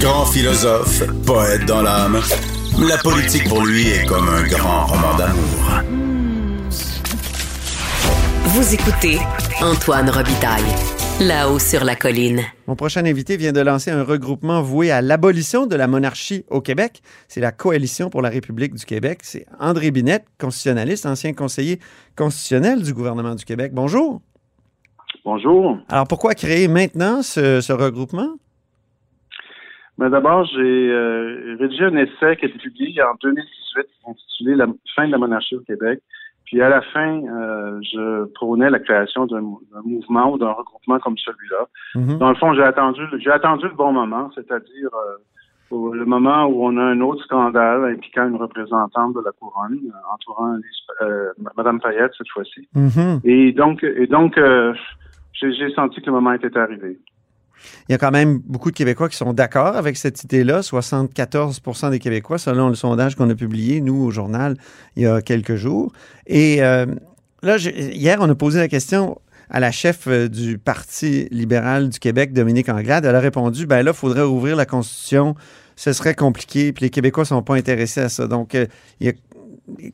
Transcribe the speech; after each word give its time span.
Grand 0.00 0.26
philosophe, 0.26 1.02
poète 1.26 1.66
dans 1.66 1.82
l'âme, 1.82 2.20
la 2.78 2.96
politique 2.98 3.48
pour 3.48 3.64
lui 3.64 3.88
est 3.88 4.06
comme 4.06 4.28
un 4.28 4.46
grand 4.46 4.86
roman 4.86 5.16
d'amour. 5.16 5.82
Vous 8.44 8.74
écoutez 8.74 9.18
Antoine 9.60 10.08
Robitaille, 10.08 10.62
là-haut 11.20 11.58
sur 11.58 11.84
la 11.84 11.96
colline. 11.96 12.42
Mon 12.66 12.76
prochain 12.76 13.04
invité 13.04 13.36
vient 13.36 13.52
de 13.52 13.60
lancer 13.60 13.90
un 13.90 14.04
regroupement 14.04 14.62
voué 14.62 14.90
à 14.90 15.02
l'abolition 15.02 15.66
de 15.66 15.76
la 15.76 15.86
monarchie 15.86 16.44
au 16.48 16.60
Québec. 16.60 17.02
C'est 17.28 17.40
la 17.40 17.52
Coalition 17.52 18.08
pour 18.08 18.22
la 18.22 18.30
République 18.30 18.74
du 18.74 18.84
Québec. 18.86 19.20
C'est 19.22 19.44
André 19.60 19.90
Binette, 19.90 20.24
constitutionnaliste, 20.38 21.04
ancien 21.04 21.34
conseiller 21.34 21.80
constitutionnel 22.16 22.82
du 22.82 22.94
gouvernement 22.94 23.34
du 23.34 23.44
Québec. 23.44 23.72
Bonjour. 23.74 24.22
Bonjour. 25.26 25.78
Alors 25.88 26.06
pourquoi 26.06 26.34
créer 26.34 26.68
maintenant 26.68 27.20
ce, 27.20 27.60
ce 27.60 27.72
regroupement? 27.72 28.36
Mais 29.98 30.08
d'abord, 30.08 30.44
j'ai 30.44 30.90
euh, 30.92 31.56
rédigé 31.58 31.82
un 31.82 31.96
essai 31.96 32.36
qui 32.36 32.44
a 32.44 32.48
été 32.48 32.58
publié 32.58 33.02
en 33.02 33.16
2018 33.20 33.86
intitulé 34.06 34.54
La 34.54 34.66
fin 34.94 35.08
de 35.08 35.10
la 35.10 35.18
monarchie 35.18 35.56
au 35.56 35.62
Québec. 35.62 35.98
Puis 36.44 36.62
à 36.62 36.68
la 36.68 36.80
fin, 36.80 37.22
euh, 37.24 37.80
je 37.82 38.26
prônais 38.34 38.70
la 38.70 38.78
création 38.78 39.26
d'un 39.26 39.40
mouvement 39.84 40.30
ou 40.30 40.38
d'un 40.38 40.52
regroupement 40.52 41.00
comme 41.00 41.18
celui-là. 41.18 41.66
Mhm. 41.96 42.18
Dans 42.18 42.28
le 42.28 42.36
fond, 42.36 42.54
j'ai 42.54 42.62
attendu, 42.62 43.00
j'ai 43.18 43.32
attendu 43.32 43.64
le 43.64 43.74
bon 43.74 43.90
moment, 43.90 44.30
c'est-à-dire 44.32 44.90
euh, 45.72 45.90
le 45.92 46.04
moment 46.04 46.44
où 46.44 46.64
on 46.64 46.76
a 46.76 46.84
un 46.84 47.00
autre 47.00 47.24
scandale 47.24 47.84
impliquant 47.94 48.28
une 48.28 48.36
représentante 48.36 49.16
de 49.16 49.22
la 49.24 49.32
couronne, 49.32 49.80
entourant 50.14 50.56
Madame 51.56 51.80
Payette 51.80 52.12
cette 52.16 52.28
fois-ci. 52.28 52.68
Mhm. 52.76 53.22
Et 53.24 53.50
donc, 53.50 53.82
et 53.82 54.06
donc, 54.06 54.38
j'ai 55.40 55.74
senti 55.74 56.00
que 56.00 56.06
le 56.06 56.12
moment 56.12 56.32
était 56.32 56.56
arrivé. 56.56 56.98
Il 57.88 57.92
y 57.92 57.94
a 57.94 57.98
quand 57.98 58.10
même 58.10 58.38
beaucoup 58.38 58.70
de 58.70 58.76
Québécois 58.76 59.08
qui 59.08 59.16
sont 59.16 59.32
d'accord 59.32 59.76
avec 59.76 59.96
cette 59.96 60.22
idée-là. 60.24 60.60
74% 60.60 61.90
des 61.90 61.98
Québécois, 61.98 62.38
selon 62.38 62.68
le 62.68 62.74
sondage 62.74 63.14
qu'on 63.16 63.30
a 63.30 63.34
publié, 63.34 63.80
nous, 63.80 64.04
au 64.04 64.10
journal, 64.10 64.56
il 64.96 65.02
y 65.02 65.06
a 65.06 65.20
quelques 65.22 65.56
jours. 65.56 65.92
Et 66.26 66.62
euh, 66.62 66.86
là, 67.42 67.56
hier, 67.56 68.18
on 68.20 68.28
a 68.28 68.34
posé 68.34 68.58
la 68.58 68.68
question 68.68 69.20
à 69.48 69.60
la 69.60 69.70
chef 69.70 70.06
euh, 70.06 70.28
du 70.28 70.58
Parti 70.58 71.28
libéral 71.30 71.88
du 71.88 71.98
Québec, 71.98 72.32
Dominique 72.32 72.68
Anglade. 72.68 73.04
Elle 73.04 73.14
a 73.14 73.20
répondu, 73.20 73.66
ben 73.66 73.82
là, 73.82 73.92
il 73.92 73.96
faudrait 73.96 74.22
ouvrir 74.22 74.56
la 74.56 74.66
Constitution. 74.66 75.34
Ce 75.76 75.92
serait 75.92 76.14
compliqué, 76.14 76.72
puis 76.72 76.84
les 76.84 76.90
Québécois 76.90 77.22
ne 77.22 77.28
sont 77.28 77.42
pas 77.42 77.54
intéressés 77.54 78.00
à 78.00 78.08
ça. 78.08 78.26
Donc, 78.26 78.54
euh, 78.54 78.66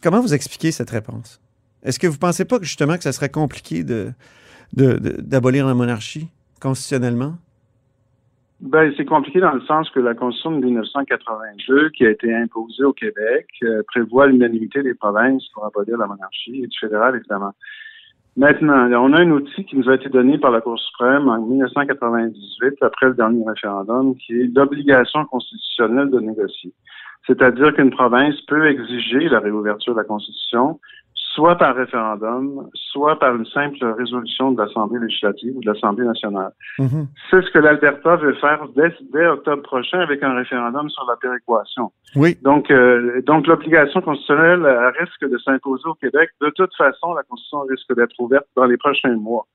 comment 0.03 0.21
vous 0.21 0.35
expliquez 0.35 0.73
cette 0.73 0.91
réponse? 0.91 1.41
Est-ce 1.83 1.99
que 1.99 2.07
vous 2.07 2.15
ne 2.15 2.19
pensez 2.19 2.45
pas 2.45 2.59
justement 2.63 2.97
que 2.97 3.03
ce 3.03 3.13
serait 3.13 3.29
compliqué 3.29 3.83
de, 3.83 4.13
d'abolir 4.73 5.67
la 5.67 5.75
monarchie 5.75 6.29
constitutionnellement? 6.61 7.35
Ben, 8.61 8.93
c'est 8.97 9.05
compliqué 9.05 9.41
dans 9.41 9.53
le 9.53 9.61
sens 9.63 9.91
que 9.91 9.99
la 9.99 10.15
Constitution 10.15 10.53
de 10.53 10.65
1982, 10.65 11.91
qui 11.91 12.07
a 12.07 12.11
été 12.11 12.33
imposée 12.33 12.85
au 12.85 12.93
Québec, 12.93 13.47
euh, 13.65 13.83
prévoit 13.89 14.29
l'unanimité 14.29 14.85
des 14.85 14.95
provinces 14.95 15.45
pour 15.53 15.67
abolir 15.67 15.99
la 15.99 16.07
monarchie 16.07 16.63
et 16.63 16.69
du 16.69 16.79
fédéral, 16.79 17.17
évidemment. 17.17 17.55
Maintenant, 18.37 18.89
on 19.03 19.13
a 19.15 19.21
un 19.21 19.31
outil 19.33 19.65
qui 19.65 19.77
nous 19.77 19.91
a 19.91 19.97
été 19.97 20.09
donné 20.09 20.39
par 20.39 20.53
la 20.53 20.61
Cour 20.61 20.79
suprême 20.79 21.29
en 21.29 21.39
1998, 21.43 22.83
après 22.83 23.07
le 23.09 23.15
dernier 23.15 23.45
référendum, 23.47 24.15
qui 24.15 24.33
est 24.33 24.55
l'obligation 24.55 25.25
constitutionnelle 25.27 26.11
de 26.11 26.21
négocier. 26.21 26.73
C'est-à-dire 27.27 27.75
qu'une 27.75 27.91
province 27.91 28.41
peut 28.43 28.67
exiger 28.69 29.29
la 29.29 29.41
réouverture 29.41 29.95
de 29.95 29.99
la 29.99 30.05
Constitution, 30.05 30.79
soit 31.35 31.57
par 31.57 31.75
référendum, 31.75 32.69
soit 32.75 33.19
par 33.19 33.35
une 33.35 33.47
simple 33.47 33.85
résolution 33.99 34.53
de 34.53 34.63
l'Assemblée 34.63 35.01
législative 35.01 35.57
ou 35.57 35.61
de 35.61 35.67
l'Assemblée 35.73 36.05
nationale. 36.05 36.53
Mhm. 36.79 37.07
C'est 37.31 37.43
ce 37.43 37.51
que 37.51 37.59
l'Alberta 37.59 38.17
veut 38.17 38.35
faire 38.35 38.67
dès, 38.77 38.95
dès 39.13 39.27
octobre 39.27 39.63
prochain 39.63 40.01
avec 40.01 40.23
un 40.23 40.35
référendum 40.35 40.89
sur 40.91 41.05
la 41.09 41.17
péréquation. 41.17 41.91
Oui. 42.17 42.37
Donc, 42.43 42.71
euh, 42.71 43.23
donc 43.23 43.47
l'obligation 43.47 44.01
constitutionnelle 44.03 44.65
euh, 44.65 44.91
risque 45.01 45.25
de 45.29 45.39
s'imposer 45.39 45.87
au 45.87 45.95
Québec. 45.95 46.31
De 46.41 46.51
toute 46.51 46.75
façon, 46.77 47.15
la 47.15 47.23
Constitution 47.23 47.61
risque 47.63 47.95
d'être 47.97 48.15
ouverte 48.19 48.47
dans 48.57 48.65
les 48.67 48.77
prochains 48.77 49.17
mois. 49.17 49.47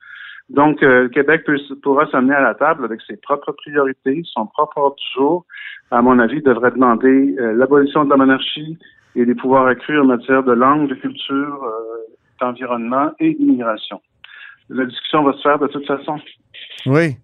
Donc, 0.50 0.82
euh, 0.82 1.04
le 1.04 1.10
Québec 1.10 1.44
peut- 1.46 1.60
pourra 1.84 2.10
s'amener 2.10 2.34
à 2.34 2.42
la 2.42 2.56
table 2.56 2.86
avec 2.86 3.02
ses 3.02 3.18
propres 3.18 3.52
priorités, 3.52 4.22
son 4.26 4.46
propre 4.48 4.78
ordre 4.78 4.96
du 4.96 5.14
jour. 5.14 5.46
À 5.92 6.02
mon 6.02 6.18
avis, 6.20 6.42
devrait 6.42 6.72
demander 6.72 7.36
euh, 7.38 7.54
l'abolition 7.54 8.06
de 8.06 8.10
la 8.10 8.18
monarchie 8.18 8.78
et 9.18 9.26
des 9.26 9.36
pouvoirs 9.36 9.68
accrus 9.68 10.00
en 10.00 10.06
matière 10.06 10.44
de 10.44 10.54
langue, 10.54 10.88
de 10.88 10.96
culture, 10.96 11.64
euh, 11.64 12.14
d'environnement 12.40 13.12
et 13.20 13.34
d'immigration. 13.34 14.00
La 14.70 14.86
discussion 14.86 15.24
va 15.24 15.34
se 15.34 15.42
faire 15.42 15.60
de 15.60 15.68
toute 15.68 15.86
façon. 15.88 16.18
Oui. 16.86 17.18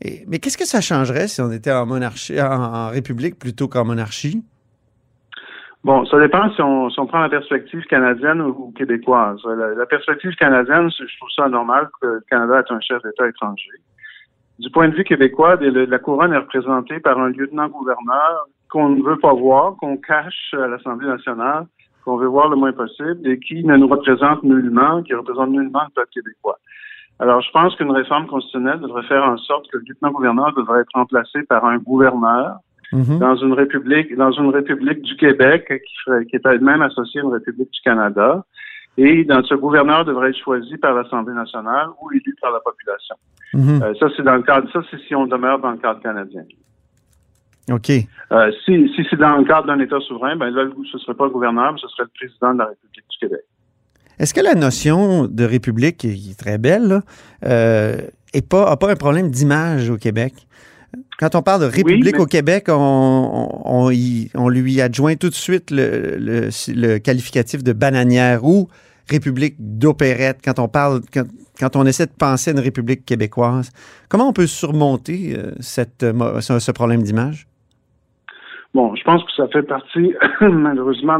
Et- 0.00 0.24
mais 0.28 0.38
qu'est-ce 0.38 0.58
que 0.58 0.64
ça 0.66 0.80
changerait 0.80 1.28
si 1.28 1.40
on 1.40 1.50
était 1.50 1.72
en 1.72 1.84
monarchie, 1.86 2.40
en, 2.40 2.62
en 2.62 2.88
république 2.90 3.38
plutôt 3.38 3.68
qu'en 3.68 3.84
monarchie? 3.84 4.42
Bon, 5.84 6.06
ça 6.06 6.20
dépend 6.20 6.48
si 6.54 6.62
on, 6.62 6.90
si 6.90 7.00
on 7.00 7.06
prend 7.06 7.20
la 7.20 7.28
perspective 7.28 7.82
canadienne 7.86 8.40
ou, 8.40 8.50
ou 8.50 8.72
québécoise. 8.72 9.40
La, 9.44 9.74
la 9.74 9.86
perspective 9.86 10.32
canadienne, 10.36 10.88
je 10.96 11.16
trouve 11.18 11.30
ça 11.34 11.48
normal 11.48 11.88
que 12.00 12.06
le 12.06 12.20
Canada 12.30 12.60
est 12.60 12.72
un 12.72 12.80
chef 12.80 13.02
d'État 13.02 13.26
étranger. 13.28 13.70
Du 14.60 14.70
point 14.70 14.88
de 14.88 14.94
vue 14.94 15.02
québécois, 15.02 15.56
la 15.60 15.98
couronne 15.98 16.32
est 16.34 16.38
représentée 16.38 17.00
par 17.00 17.18
un 17.18 17.30
lieutenant-gouverneur 17.30 18.46
qu'on 18.72 18.88
ne 18.88 19.02
veut 19.02 19.18
pas 19.18 19.34
voir, 19.34 19.76
qu'on 19.76 19.96
cache 19.98 20.54
à 20.54 20.66
l'Assemblée 20.66 21.06
nationale, 21.06 21.66
qu'on 22.04 22.16
veut 22.16 22.26
voir 22.26 22.48
le 22.48 22.56
moins 22.56 22.72
possible 22.72 23.20
et 23.28 23.38
qui 23.38 23.62
ne 23.64 23.76
nous 23.76 23.86
représente 23.86 24.42
nullement, 24.42 25.02
qui 25.02 25.14
représente 25.14 25.50
nullement 25.50 25.82
le 25.88 25.92
peuple 25.94 26.08
québécois. 26.14 26.58
Alors, 27.18 27.40
je 27.42 27.50
pense 27.52 27.76
qu'une 27.76 27.90
réforme 27.92 28.26
constitutionnelle 28.26 28.80
devrait 28.80 29.02
faire 29.04 29.22
en 29.24 29.36
sorte 29.36 29.70
que 29.70 29.76
le 29.76 29.84
lieutenant-gouverneur 29.86 30.52
devrait 30.56 30.80
être 30.80 30.90
remplacé 30.94 31.42
par 31.44 31.64
un 31.66 31.76
gouverneur 31.78 32.56
Mhm. 32.92 33.18
dans 33.20 33.36
une 33.36 33.52
république, 33.52 34.14
dans 34.16 34.32
une 34.32 34.50
république 34.50 35.00
du 35.02 35.16
Québec 35.16 35.66
qui, 35.68 35.94
ferait- 36.04 36.26
qui 36.26 36.36
est 36.36 36.44
elle-même 36.46 36.82
associée 36.82 37.20
à 37.20 37.24
une 37.24 37.32
république 37.32 37.70
du 37.70 37.80
Canada. 37.82 38.44
Et 38.98 39.24
dans 39.24 39.42
ce 39.44 39.54
gouverneur 39.54 40.04
devrait 40.04 40.30
être 40.30 40.38
choisi 40.44 40.76
par 40.76 40.92
l'Assemblée 40.94 41.32
nationale 41.34 41.88
ou 42.02 42.10
élu 42.12 42.34
par 42.42 42.52
la 42.52 42.60
population. 42.60 43.16
Mhm. 43.54 43.82
Euh, 43.82 43.94
ça, 43.98 44.08
c'est 44.16 44.22
dans 44.22 44.36
le 44.36 44.42
cadre, 44.42 44.68
ça, 44.72 44.80
c'est 44.90 44.98
si 45.06 45.14
on 45.14 45.26
demeure 45.26 45.58
dans 45.58 45.70
le 45.70 45.78
cadre 45.78 46.00
canadien. 46.00 46.42
OK. 47.70 47.90
Euh, 47.90 48.50
si 48.64 48.88
si 48.96 49.02
c'est 49.08 49.16
dans 49.16 49.36
le 49.36 49.44
cadre 49.44 49.66
d'un 49.68 49.78
État 49.78 50.00
souverain, 50.00 50.36
ben 50.36 50.50
là, 50.50 50.64
ce 50.90 50.98
serait 50.98 51.14
pas 51.14 51.24
le 51.26 51.30
gouverneur, 51.30 51.72
mais 51.72 51.78
ce 51.80 51.88
serait 51.88 52.04
le 52.04 52.10
président 52.26 52.54
de 52.54 52.58
la 52.58 52.66
République 52.66 53.04
du 53.10 53.18
Québec. 53.20 53.40
Est-ce 54.18 54.34
que 54.34 54.40
la 54.40 54.54
notion 54.54 55.26
de 55.26 55.44
république, 55.44 55.98
qui 55.98 56.30
est 56.30 56.38
très 56.38 56.58
belle, 56.58 56.86
là, 56.88 57.02
euh, 57.46 57.96
est 58.34 58.46
pas, 58.46 58.68
a 58.70 58.76
pas 58.76 58.90
un 58.90 58.96
problème 58.96 59.30
d'image 59.30 59.90
au 59.90 59.96
Québec? 59.96 60.34
Quand 61.18 61.34
on 61.34 61.42
parle 61.42 61.62
de 61.62 61.66
république 61.66 62.16
mais- 62.16 62.20
au 62.20 62.26
Québec, 62.26 62.66
on, 62.68 62.72
on, 62.74 63.62
on 63.86 63.90
y- 63.90 64.28
on 64.34 64.48
lui 64.48 64.80
adjoint 64.80 65.14
tout 65.16 65.28
de 65.30 65.34
suite 65.34 65.70
le, 65.70 66.16
le- 66.18 66.48
le 66.74 66.98
qualificatif 66.98 67.62
de 67.64 67.72
bananière 67.72 68.44
ou 68.44 68.68
république 69.08 69.54
d'opérette 69.58 70.40
quand 70.44 70.58
on 70.58 70.68
parle, 70.68 71.00
quand, 71.12 71.24
quand 71.58 71.76
on 71.76 71.86
essaie 71.86 72.06
de 72.06 72.12
penser 72.12 72.50
à 72.50 72.52
une 72.54 72.60
république 72.60 73.04
québécoise. 73.06 73.70
Comment 74.08 74.28
on 74.28 74.32
peut 74.32 74.46
surmonter 74.46 75.34
euh, 75.36 75.52
cette, 75.60 76.02
euh, 76.02 76.40
ce 76.40 76.70
problème 76.72 77.02
d'image? 77.02 77.46
Bon, 78.74 78.94
je 78.94 79.04
pense 79.04 79.22
que 79.24 79.32
ça 79.32 79.48
fait 79.48 79.62
partie, 79.62 80.14
malheureusement, 80.40 81.18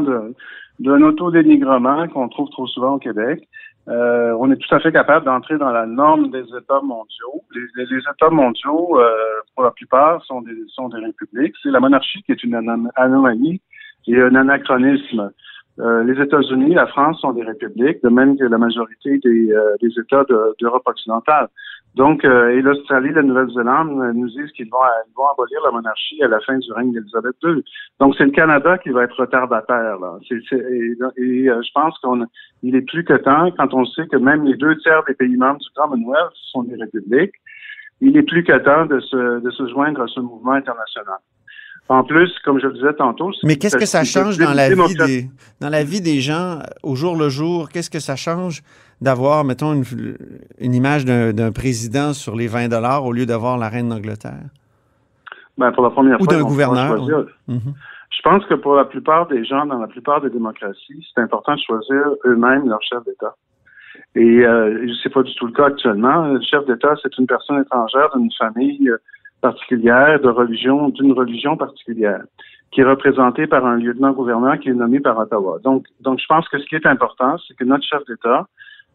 d'un 0.79 1.01
autodénigrement 1.01 2.07
qu'on 2.07 2.27
trouve 2.29 2.49
trop 2.49 2.67
souvent 2.67 2.93
au 2.95 2.99
Québec. 2.99 3.47
Euh, 3.89 4.33
on 4.39 4.49
est 4.51 4.55
tout 4.55 4.73
à 4.73 4.79
fait 4.79 4.91
capable 4.93 5.25
d'entrer 5.25 5.57
dans 5.57 5.69
la 5.71 5.85
norme 5.85 6.31
des 6.31 6.43
États 6.57 6.81
mondiaux. 6.81 7.41
Les, 7.53 7.61
les- 7.75 7.85
les 7.95 7.99
États 7.99 8.29
mondiaux, 8.29 8.97
euh, 8.99 9.11
pour 9.53 9.63
la 9.65 9.71
plupart, 9.71 10.23
sont 10.23 10.41
des, 10.41 10.55
sont 10.69 10.87
des 10.89 10.99
républiques. 10.99 11.53
C'est 11.61 11.69
la 11.69 11.81
monarchie 11.81 12.23
qui 12.23 12.31
est 12.31 12.43
une 12.43 12.55
anom- 12.55 12.89
anomalie 12.95 13.61
et 14.07 14.19
un 14.21 14.35
anachronisme. 14.35 15.31
Euh, 15.79 16.03
les 16.03 16.21
États-Unis, 16.21 16.75
la 16.75 16.85
France 16.87 17.19
sont 17.21 17.33
des 17.33 17.43
républiques, 17.43 18.03
de 18.03 18.09
même 18.09 18.37
que 18.37 18.43
la 18.43 18.57
majorité 18.59 19.17
des, 19.17 19.51
euh, 19.51 19.75
des 19.81 19.89
États 19.99 20.23
de- 20.25 20.55
d'Europe 20.59 20.83
occidentale. 20.85 21.47
Donc, 21.95 22.23
euh, 22.25 22.49
et 22.49 22.61
l'Australie, 22.61 23.11
la 23.11 23.21
Nouvelle-Zélande 23.23 23.99
euh, 24.01 24.13
nous 24.13 24.27
disent 24.29 24.51
qu'ils 24.51 24.69
vont, 24.69 24.77
ils 25.07 25.13
vont 25.15 25.27
abolir 25.27 25.59
la 25.65 25.71
monarchie 25.71 26.21
à 26.23 26.27
la 26.27 26.39
fin 26.41 26.57
du 26.57 26.71
règne 26.73 26.91
d'Élisabeth 26.91 27.35
II. 27.43 27.63
Donc, 27.99 28.15
c'est 28.17 28.25
le 28.25 28.31
Canada 28.31 28.77
qui 28.79 28.89
va 28.89 29.03
être 29.03 29.19
retardataire. 29.19 29.99
Là. 29.99 30.17
C'est, 30.27 30.39
c'est- 30.49 30.57
et 30.57 30.95
et, 31.17 31.49
euh, 31.49 31.61
je 31.61 31.71
pense 31.73 31.97
qu'il 31.99 32.75
est 32.75 32.81
plus 32.81 33.03
que 33.03 33.13
temps, 33.13 33.49
quand 33.57 33.73
on 33.73 33.85
sait 33.85 34.07
que 34.07 34.17
même 34.17 34.43
les 34.45 34.55
deux 34.55 34.75
tiers 34.77 35.03
des 35.07 35.13
pays 35.15 35.37
membres 35.37 35.59
du 35.59 35.69
Commonwealth 35.75 36.33
sont 36.51 36.63
des 36.63 36.75
républiques, 36.75 37.33
il 38.01 38.15
est 38.17 38.23
plus 38.23 38.43
que 38.43 38.57
temps 38.59 38.85
de 38.85 38.99
se, 38.99 39.39
de 39.39 39.49
se 39.51 39.67
joindre 39.67 40.01
à 40.01 40.07
ce 40.07 40.19
mouvement 40.19 40.53
international. 40.53 41.17
En 41.89 42.03
plus, 42.03 42.31
comme 42.45 42.59
je 42.59 42.67
le 42.67 42.73
disais 42.73 42.93
tantôt... 42.93 43.31
c'est- 43.33 43.45
Mais 43.45 43.57
qu'est-ce 43.57 43.77
que 43.77 43.85
ça 43.85 44.03
change 44.03 44.37
dans 44.37 44.53
la, 44.53 44.69
vie 44.69 44.95
des, 45.05 45.29
dans 45.59 45.69
la 45.69 45.83
vie 45.83 46.01
des 46.01 46.21
gens 46.21 46.59
euh, 46.59 46.63
au 46.81 46.95
jour 46.95 47.15
le 47.17 47.29
jour? 47.29 47.69
Qu'est-ce 47.69 47.89
que 47.89 47.99
ça 47.99 48.15
change 48.15 48.61
d'avoir, 49.01 49.43
mettons, 49.43 49.73
une, 49.73 49.83
une 50.59 50.73
image 50.73 51.03
d'un 51.03 51.33
d'un 51.33 51.51
président 51.51 52.13
sur 52.13 52.35
les 52.35 52.47
20 52.47 52.69
dollars 52.69 53.03
au 53.05 53.11
lieu 53.11 53.25
d'avoir 53.25 53.57
la 53.57 53.67
reine 53.69 53.89
d'Angleterre? 53.89 54.45
Ben, 55.57 55.71
pour 55.73 55.83
la 55.83 55.89
première 55.89 56.19
Ou 56.21 56.23
fois, 56.23 56.33
d'un 56.33 56.41
gouverneur. 56.43 56.95
Mhm. 57.47 57.59
Je 58.15 58.21
pense 58.23 58.45
que 58.45 58.53
pour 58.53 58.75
la 58.75 58.85
plupart 58.85 59.27
des 59.27 59.43
gens, 59.43 59.65
dans 59.65 59.79
la 59.79 59.87
plupart 59.87 60.21
des 60.21 60.29
démocraties, 60.29 61.05
c'est 61.13 61.21
important 61.21 61.53
de 61.55 61.59
choisir 61.59 62.01
eux-mêmes 62.25 62.67
leur 62.69 62.81
chef 62.81 63.03
d'État. 63.05 63.35
Et 64.15 64.45
euh, 64.45 64.87
c'est 65.03 65.11
pas 65.11 65.23
du 65.23 65.33
tout 65.35 65.47
le 65.47 65.51
cas 65.53 65.65
actuellement. 65.65 66.27
Le 66.27 66.41
chef 66.41 66.65
d'État, 66.65 66.93
c'est 67.03 67.15
une 67.17 67.27
personne 67.27 67.61
étrangère 67.61 68.09
d'une 68.15 68.31
famille 68.37 68.89
particulière, 69.43 70.19
de 70.21 70.29
religion, 70.29 70.89
d'une 70.89 71.11
religion 71.11 71.57
particulière, 71.57 72.23
qui 72.71 72.81
est 72.81 72.85
représentée 72.85 73.45
par 73.45 73.65
un 73.65 73.75
lieutenant-gouverneur 73.75 74.57
qui 74.59 74.69
est 74.69 74.73
nommé 74.73 74.99
par 75.01 75.17
Ottawa. 75.19 75.59
Donc, 75.63 75.85
donc, 75.99 76.19
je 76.19 76.25
pense 76.27 76.47
que 76.49 76.57
ce 76.59 76.65
qui 76.65 76.75
est 76.75 76.87
important, 76.87 77.35
c'est 77.45 77.55
que 77.57 77.65
notre 77.65 77.85
chef 77.85 78.01
d'État, 78.07 78.47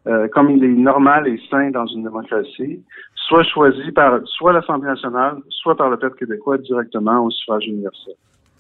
euh, 0.06 0.27
comme 0.35 0.50
il 0.50 0.65
est 0.65 0.79
normal 0.93 1.29
et 1.29 1.39
sain 1.50 1.71
dans 1.71 1.87
une 1.87 2.03
démocratie, 2.03 2.81
soit 3.15 3.45
choisi 3.45 3.93
par 3.93 4.21
soit 4.25 4.55
l'Assemblée 4.55 4.89
nationale, 4.89 5.37
soit 5.50 5.77
par 5.77 5.91
le 5.91 5.99
peuple 5.99 6.17
québécois 6.19 6.56
directement 6.59 7.19
au 7.25 7.31
suffrage 7.31 7.67
universel. 7.67 8.15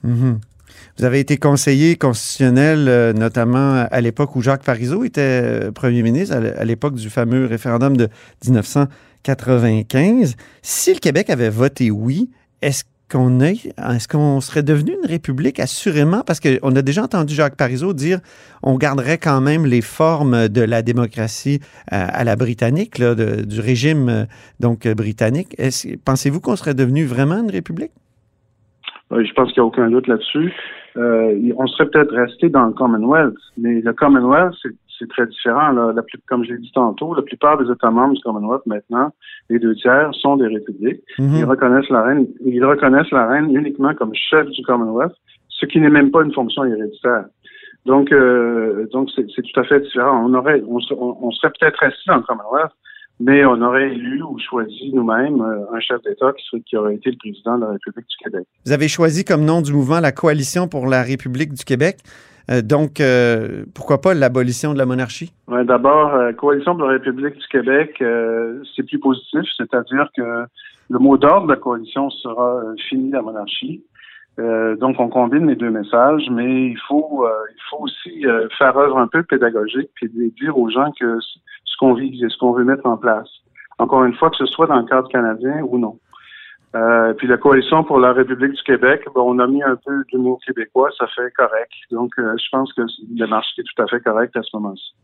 Mhm. 0.04 0.38
Vous 0.98 1.04
avez 1.06 1.20
été 1.20 1.38
conseiller 1.38 1.96
constitutionnel, 1.96 2.86
euh, 2.88 3.12
notamment 3.14 3.86
à 3.90 4.00
l'époque 4.02 4.36
où 4.36 4.42
Jacques 4.42 4.64
Parizeau 4.64 5.04
était 5.04 5.40
euh, 5.42 5.72
premier 5.72 6.02
ministre, 6.02 6.36
à 6.36 6.64
l'époque 6.64 6.96
du 6.96 7.08
fameux 7.08 7.46
référendum 7.46 7.96
de 7.96 8.08
1995. 9.24 10.36
Si 10.62 10.94
le 10.94 10.98
Québec 10.98 11.30
avait 11.30 11.50
voté 11.50 11.90
oui, 11.90 12.30
est-ce 12.62 12.84
qu'on 13.10 13.40
est, 13.40 13.72
est-ce 13.78 14.40
serait 14.40 14.62
devenu 14.62 14.92
une 14.92 15.08
république 15.08 15.60
assurément? 15.60 16.22
Parce 16.26 16.40
qu'on 16.40 16.76
a 16.76 16.82
déjà 16.82 17.02
entendu 17.02 17.34
Jacques 17.34 17.56
Parizeau 17.56 17.94
dire 17.94 18.20
on 18.62 18.76
garderait 18.76 19.18
quand 19.18 19.40
même 19.40 19.64
les 19.64 19.80
formes 19.80 20.48
de 20.48 20.60
la 20.60 20.82
démocratie 20.82 21.60
euh, 21.92 22.06
à, 22.08 22.24
la 22.24 22.36
britannique, 22.36 23.00
du 23.00 23.60
régime 23.60 24.26
donc 24.60 24.86
britannique. 24.88 25.56
pensez-vous 26.04 26.40
qu'on 26.40 26.56
serait 26.56 26.74
devenu 26.74 27.06
vraiment 27.06 27.38
une 27.38 27.50
république? 27.50 27.92
je 29.10 29.32
pense 29.32 29.52
qu'il 29.52 29.62
n'y 29.62 29.64
a 29.64 29.68
aucun 29.68 29.88
doute 29.88 30.06
là-dessus. 30.06 30.52
Euh, 30.96 31.52
on 31.56 31.66
serait 31.66 31.88
peut-être 31.88 32.14
resté 32.14 32.48
dans 32.48 32.66
le 32.66 32.72
Commonwealth, 32.72 33.38
mais 33.56 33.80
le 33.80 33.92
Commonwealth, 33.92 34.54
c'est 34.62 34.74
très 35.06 35.26
différent. 35.26 35.70
Là. 35.70 35.92
La 35.94 36.02
comme 36.26 36.44
je 36.44 36.52
l'ai 36.52 36.58
dit 36.58 36.72
tantôt, 36.72 37.14
la 37.14 37.22
plupart 37.22 37.58
des 37.58 37.70
États 37.70 37.90
membres 37.90 38.14
du 38.14 38.22
Commonwealth 38.22 38.66
maintenant, 38.66 39.12
les 39.50 39.58
deux 39.58 39.74
tiers, 39.74 40.10
sont 40.14 40.36
des 40.36 40.46
républiques. 40.46 41.02
Mhm. 41.18 41.36
Ils 41.36 41.44
reconnaissent 41.44 41.90
la 41.90 42.02
reine, 42.02 42.26
ils 42.44 42.64
reconnaissent 42.64 43.10
la 43.10 43.26
reine 43.26 43.54
uniquement 43.54 43.94
comme 43.94 44.14
chef 44.14 44.46
du 44.48 44.62
Commonwealth, 44.64 45.14
ce 45.48 45.66
qui 45.66 45.80
n'est 45.80 45.90
même 45.90 46.10
pas 46.10 46.22
une 46.22 46.32
fonction 46.32 46.64
héréditaire. 46.64 47.26
Donc, 47.86 48.12
euh, 48.12 48.86
donc 48.92 49.08
c'est 49.14 49.24
tout 49.26 49.60
à 49.60 49.64
fait 49.64 49.80
différent. 49.80 50.24
On 50.26 50.34
aurait, 50.34 50.62
on, 50.66 50.78
on 50.98 51.30
serait 51.30 51.52
peut-être 51.58 51.78
resté 51.78 52.00
dans 52.06 52.16
le 52.16 52.22
Commonwealth, 52.22 52.72
mais 53.20 53.44
on 53.44 53.60
aurait 53.62 53.90
élu 53.90 54.22
ou 54.22 54.38
choisi 54.38 54.90
nous-mêmes 54.92 55.40
euh, 55.40 55.74
un 55.74 55.80
chef 55.80 56.02
d'État 56.02 56.32
qui, 56.32 56.62
qui, 56.62 56.76
aurait 56.76 56.94
été 56.94 57.10
le 57.10 57.16
président 57.16 57.56
de 57.56 57.64
la 57.64 57.72
République 57.72 58.06
du 58.06 58.16
Québec. 58.24 58.46
Vous 58.64 58.72
avez 58.72 58.88
choisi 58.88 59.24
comme 59.24 59.44
nom 59.44 59.60
du 59.60 59.72
mouvement 59.72 60.00
la 60.00 60.12
Coalition 60.12 60.68
pour 60.68 60.86
la 60.86 61.02
République 61.02 61.52
du 61.52 61.64
Québec. 61.64 61.98
Euh, 62.50 62.62
donc, 62.62 63.00
euh, 63.00 63.64
pourquoi 63.74 64.00
pas 64.00 64.14
l'abolition 64.14 64.72
de 64.72 64.78
la 64.78 64.86
monarchie? 64.86 65.32
Ouais, 65.48 65.64
D'abord, 65.64 66.12
Coalition 66.36 66.76
pour 66.76 66.86
la 66.86 66.94
République 66.94 67.36
du 67.36 67.46
Québec, 67.48 68.02
c'est 68.74 68.86
plus 68.86 68.98
positif, 68.98 69.42
c'est-à-dire 69.56 70.08
que 70.16 70.44
le 70.90 70.98
mot 70.98 71.16
d'ordre 71.18 71.46
de 71.46 71.52
la 71.52 71.58
coalition 71.58 72.08
sera 72.10 72.62
fini 72.88 73.10
la 73.10 73.22
monarchie. 73.22 73.84
donc, 74.38 74.98
on 74.98 75.08
combine 75.08 75.46
les 75.46 75.56
deux 75.56 75.70
messages, 75.70 76.26
mais 76.30 76.68
il 76.68 76.78
faut, 76.88 77.26
il 77.26 77.62
faut 77.68 77.82
aussi 77.84 78.24
faire 78.56 78.76
œuvre 78.76 78.98
un 78.98 79.08
peu 79.08 79.22
pédagogique 79.22 79.90
et 80.02 80.08
dire 80.08 80.56
aux 80.56 80.70
gens 80.70 80.90
que 80.98 81.18
qu'on 81.78 81.94
vise 81.94 82.22
et 82.22 82.28
ce 82.28 82.36
qu'on 82.36 82.52
veut 82.52 82.64
mettre 82.64 82.86
en 82.86 82.96
place. 82.96 83.28
Encore 83.78 84.04
une 84.04 84.14
fois, 84.14 84.30
que 84.30 84.36
ce 84.36 84.46
soit 84.46 84.66
dans 84.66 84.80
le 84.80 84.84
cadre 84.84 85.08
canadien 85.08 85.62
ou 85.62 85.78
non. 85.78 85.98
Euh, 86.74 87.14
puis 87.14 87.26
la 87.26 87.38
coalition 87.38 87.82
pour 87.82 87.98
la 87.98 88.12
République 88.12 88.52
du 88.52 88.62
Québec, 88.62 89.02
on 89.14 89.38
a 89.38 89.46
mis 89.46 89.62
un 89.62 89.76
peu 89.76 90.04
d'humour 90.12 90.38
québécois, 90.46 90.90
ça 90.98 91.06
fait 91.16 91.30
correct. 91.30 91.72
Donc, 91.90 92.12
euh, 92.18 92.34
je 92.36 92.44
pense 92.52 92.72
que 92.74 92.82
c'est 92.86 93.08
une 93.08 93.16
démarche 93.16 93.46
qui 93.54 93.62
est 93.62 93.64
tout 93.64 93.82
à 93.82 93.86
fait 93.86 94.00
correcte 94.00 94.36
à 94.36 94.42
ce 94.42 94.50
moment-ci. 94.54 94.94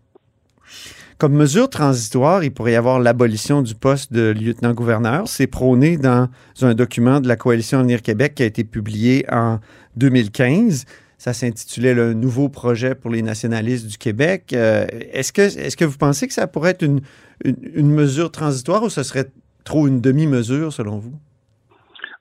Comme 1.18 1.34
mesure 1.34 1.70
transitoire, 1.70 2.42
il 2.42 2.52
pourrait 2.52 2.72
y 2.72 2.76
avoir 2.76 2.98
l'abolition 2.98 3.62
du 3.62 3.74
poste 3.74 4.12
de 4.12 4.32
lieutenant-gouverneur. 4.32 5.28
C'est 5.28 5.46
prôné 5.46 5.96
dans 5.96 6.28
un 6.60 6.74
document 6.74 7.20
de 7.20 7.28
la 7.28 7.36
Coalition 7.36 7.78
Avenir 7.78 8.02
Québec 8.02 8.34
qui 8.34 8.42
a 8.42 8.46
été 8.46 8.64
publié 8.64 9.24
en 9.30 9.58
2015. 9.96 10.84
Ça 11.16 11.32
s'intitulait 11.32 11.94
le 11.94 12.12
nouveau 12.12 12.48
projet 12.48 12.94
pour 12.94 13.10
les 13.10 13.22
nationalistes 13.22 13.86
du 13.86 13.96
Québec. 13.96 14.52
Euh, 14.52 14.86
est-ce 15.12 15.32
que, 15.32 15.42
est 15.42 15.76
que 15.76 15.84
vous 15.84 15.96
pensez 15.96 16.26
que 16.26 16.34
ça 16.34 16.46
pourrait 16.46 16.70
être 16.70 16.82
une, 16.82 17.00
une, 17.44 17.90
mesure 17.90 18.30
transitoire 18.30 18.82
ou 18.82 18.90
ce 18.90 19.02
serait 19.04 19.30
trop 19.62 19.86
une 19.86 20.00
demi-mesure 20.00 20.72
selon 20.72 20.98
vous? 20.98 21.14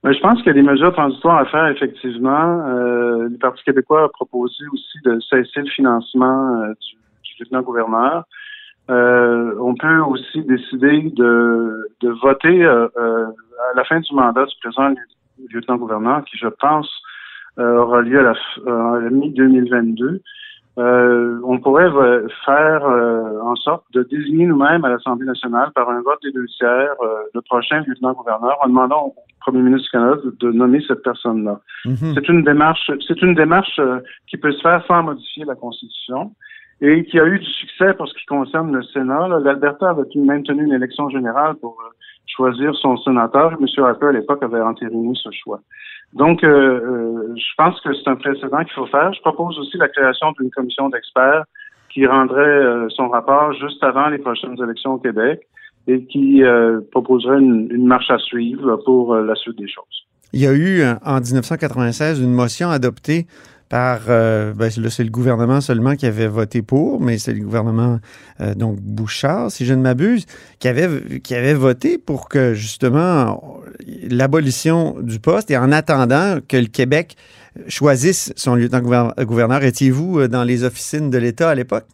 Je 0.03 0.19
pense 0.19 0.37
qu'il 0.39 0.47
y 0.47 0.49
a 0.49 0.53
des 0.53 0.61
mesures 0.61 0.91
transitoires 0.93 1.37
à 1.37 1.45
faire, 1.45 1.67
effectivement. 1.67 2.67
Euh, 2.67 3.29
le 3.29 3.37
Parti 3.37 3.63
québécois 3.63 4.03
a 4.03 4.09
proposé 4.09 4.65
aussi 4.73 4.97
de 5.05 5.19
cesser 5.21 5.61
le 5.61 5.69
financement 5.69 6.61
euh, 6.61 6.73
du, 6.73 7.39
lieutenant-gouverneur. 7.39 8.25
on 8.89 9.75
peut 9.75 9.99
aussi 9.99 10.43
décider 10.43 11.09
de, 11.15 11.89
de 12.01 12.09
voter 12.21 12.63
à 12.63 12.89
la 13.75 13.83
fin 13.85 13.99
du 13.99 14.13
mandat 14.13 14.45
du 14.45 14.53
président 14.61 14.93
lieutenant-gouverneur, 15.51 16.23
qui, 16.25 16.37
je 16.37 16.47
pense, 16.47 16.89
euh, 17.59 17.77
aura 17.77 18.01
lieu 18.01 18.19
à 18.19 18.23
la, 18.23 18.33
euh, 18.67 19.09
mi-2022. 19.11 20.21
Euh, 20.79 21.39
on 21.43 21.59
pourrait 21.59 21.91
faire 22.45 22.83
en 22.83 23.55
sorte 23.55 23.85
de 23.93 24.03
désigner 24.03 24.47
nous-mêmes 24.47 24.83
à 24.83 24.89
l'Assemblée 24.89 25.27
nationale 25.27 25.71
par 25.75 25.89
un 25.89 26.01
vote 26.01 26.19
des 26.23 26.31
deux 26.31 26.47
tiers 26.47 26.95
le 27.33 27.41
prochain 27.41 27.83
lieutenant-gouverneur 27.85 28.57
en 28.63 28.67
demandant 28.67 29.05
au 29.05 29.15
premier 29.41 29.61
ministre 29.61 29.83
du 29.83 29.89
Canada 29.91 30.21
de, 30.39 30.51
nommer 30.51 30.81
cette 30.87 31.03
personne-là. 31.03 31.59
Mhm. 31.85 32.13
C'est 32.15 32.27
une 32.27 32.43
démarche, 32.43 32.89
c'est 33.07 33.21
une 33.21 33.35
démarche 33.35 33.79
qui 34.27 34.37
peut 34.37 34.51
se 34.51 34.61
faire 34.61 34.83
sans 34.87 35.03
modifier 35.03 35.45
la 35.45 35.55
Constitution 35.55 36.31
et 36.81 37.05
qui 37.05 37.19
a 37.19 37.25
eu 37.25 37.39
du 37.39 37.45
succès 37.45 37.93
pour 37.93 38.07
ce 38.07 38.13
qui 38.13 38.25
concerne 38.25 38.73
le 38.73 38.83
Sénat. 38.83 39.27
L'Alberta 39.27 39.91
avait 39.91 40.03
même 40.15 40.43
tenu 40.43 40.65
une 40.65 40.73
élection 40.73 41.07
générale 41.09 41.55
pour 41.55 41.77
choisir 42.25 42.73
son 42.75 42.97
sénateur. 42.97 43.53
M. 43.59 43.65
Harper, 43.83 44.07
à 44.07 44.11
l'époque, 44.11 44.43
avait 44.43 44.61
entériné 44.61 45.13
ce 45.15 45.29
choix. 45.31 45.59
Donc, 46.13 46.43
euh, 46.43 46.49
euh, 46.49 47.35
je 47.35 47.55
pense 47.57 47.79
que 47.81 47.89
c'est 47.93 48.09
un 48.09 48.15
précédent 48.15 48.63
qu'il 48.63 48.73
faut 48.73 48.85
faire. 48.87 49.11
Je 49.13 49.21
propose 49.21 49.57
aussi 49.59 49.77
la 49.77 49.87
création 49.89 50.31
d'une 50.39 50.51
commission 50.51 50.89
d'experts 50.89 51.45
qui 51.89 52.05
rendrait 52.05 52.41
euh, 52.41 52.87
son 52.89 53.09
rapport 53.09 53.53
juste 53.53 53.83
avant 53.83 54.07
les 54.09 54.19
prochaines 54.19 54.55
élections 54.61 54.93
au 54.93 54.99
Québec 54.99 55.41
et 55.87 56.05
qui 56.05 56.41
proposerait 56.91 57.39
une, 57.39 57.85
marche 57.85 58.09
à 58.09 58.17
suivre 58.17 58.77
pour 58.85 59.15
la 59.15 59.35
suite 59.35 59.57
des 59.57 59.67
choses. 59.67 60.05
Il 60.31 60.39
y 60.39 60.47
a 60.47 60.53
eu 60.53 60.81
en 61.03 61.19
1996 61.19 62.21
une 62.21 62.31
motion 62.31 62.69
adoptée 62.69 63.27
par, 63.73 64.01
euh, 64.07 64.53
ben, 64.53 64.69
c'est 64.69 65.03
le 65.03 65.09
gouvernement 65.09 65.59
seulement 65.59 65.95
qui 65.95 66.05
avait 66.05 66.27
voté 66.27 66.61
pour, 66.61 67.01
mais 67.01 67.17
c'est 67.17 67.33
le 67.33 67.43
gouvernement, 67.43 67.99
euh, 68.39 68.53
donc 68.53 68.79
Bouchard, 68.79 69.49
si 69.49 69.65
je 69.65 69.73
ne 69.73 69.81
m'abuse, 69.81 70.27
qui 70.59 70.67
avait, 70.67 71.19
qui 71.21 71.33
avait 71.33 71.55
voté 71.55 71.97
pour 71.97 72.29
que 72.29 72.53
justement 72.53 73.61
l'abolition 74.07 74.95
du 75.01 75.19
poste 75.19 75.49
et 75.49 75.57
en 75.57 75.71
attendant 75.71 76.37
que 76.47 76.57
le 76.57 76.67
Québec 76.67 77.15
choisisse 77.67 78.31
son 78.35 78.53
lieutenant-gouverneur. 78.53 79.63
Étiez-vous 79.63 80.19
euh, 80.19 80.27
dans 80.27 80.43
les 80.43 80.63
officines 80.63 81.09
de 81.09 81.17
l'État 81.17 81.49
à 81.49 81.55
l'époque? 81.55 81.87